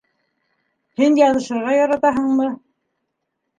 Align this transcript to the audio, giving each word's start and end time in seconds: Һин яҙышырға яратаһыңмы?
Һин 1.01 1.19
яҙышырға 1.19 1.77
яратаһыңмы? 1.81 2.51